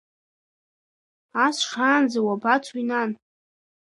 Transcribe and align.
Ас 1.45 1.57
шаанӡа 1.69 2.19
уабацои, 2.25 2.83
нан? 2.89 3.09